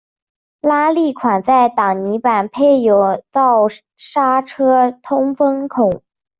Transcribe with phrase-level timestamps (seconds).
[0.63, 3.67] 拉力款在挡泥板配有人造
[3.97, 6.01] 刹车通风孔。